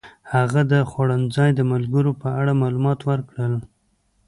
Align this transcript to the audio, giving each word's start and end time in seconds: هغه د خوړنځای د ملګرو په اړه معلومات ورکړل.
هغه 0.33 0.61
د 0.71 0.73
خوړنځای 0.89 1.49
د 1.55 1.61
ملګرو 1.71 2.11
په 2.21 2.27
اړه 2.39 2.59
معلومات 2.61 2.99
ورکړل. 3.09 3.53